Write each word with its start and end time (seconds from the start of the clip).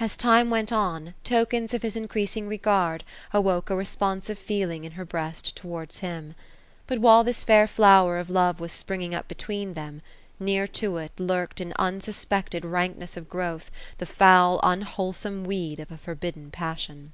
As 0.00 0.16
time 0.16 0.50
went 0.50 0.72
on, 0.72 1.14
tokens 1.22 1.72
of 1.72 1.82
his 1.82 1.96
increasing 1.96 2.48
regard, 2.48 3.04
awoke 3.32 3.70
a 3.70 3.76
responsive 3.76 4.36
feeling 4.36 4.82
ii» 4.82 4.90
her 4.90 5.04
breast 5.04 5.54
towards 5.54 6.00
him. 6.00 6.34
But 6.88 6.98
while 6.98 7.22
this 7.22 7.44
fair 7.44 7.68
flower 7.68 8.18
of 8.18 8.30
love 8.30 8.58
was 8.58 8.72
springing 8.72 9.14
up 9.14 9.28
between 9.28 9.74
them.— 9.74 10.02
near 10.40 10.66
to 10.82 10.96
it 10.96 11.12
lurked 11.20 11.60
in 11.60 11.72
unsuspected 11.78 12.64
rankness 12.64 13.16
of 13.16 13.28
growth, 13.30 13.70
the 13.98 14.06
foul 14.06 14.58
unwholesome 14.64 15.44
weed 15.44 15.78
of 15.78 15.92
a 15.92 15.98
forbidden 15.98 16.50
passion. 16.50 17.12